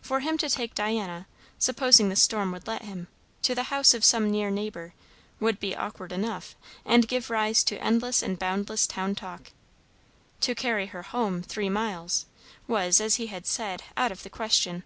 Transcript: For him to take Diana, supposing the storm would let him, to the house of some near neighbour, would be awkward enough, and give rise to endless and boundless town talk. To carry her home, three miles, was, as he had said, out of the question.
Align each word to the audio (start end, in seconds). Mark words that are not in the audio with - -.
For 0.00 0.20
him 0.20 0.38
to 0.38 0.48
take 0.48 0.74
Diana, 0.74 1.26
supposing 1.58 2.08
the 2.08 2.16
storm 2.16 2.52
would 2.52 2.66
let 2.66 2.80
him, 2.84 3.06
to 3.42 3.54
the 3.54 3.64
house 3.64 3.92
of 3.92 4.02
some 4.02 4.30
near 4.30 4.48
neighbour, 4.50 4.94
would 5.40 5.60
be 5.60 5.76
awkward 5.76 6.10
enough, 6.10 6.56
and 6.86 7.06
give 7.06 7.28
rise 7.28 7.62
to 7.64 7.76
endless 7.76 8.22
and 8.22 8.38
boundless 8.38 8.86
town 8.86 9.14
talk. 9.14 9.52
To 10.40 10.54
carry 10.54 10.86
her 10.86 11.02
home, 11.02 11.42
three 11.42 11.68
miles, 11.68 12.24
was, 12.66 12.98
as 12.98 13.16
he 13.16 13.26
had 13.26 13.44
said, 13.46 13.82
out 13.94 14.10
of 14.10 14.22
the 14.22 14.30
question. 14.30 14.84